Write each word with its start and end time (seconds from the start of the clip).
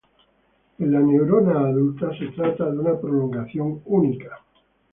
En 0.85 0.91
la 0.93 0.99
neurona 1.07 1.59
adulta 1.59 2.09
se 2.17 2.29
trata 2.29 2.71
de 2.71 2.79
una 2.79 2.99
prolongación 2.99 3.83
única. 3.85 4.43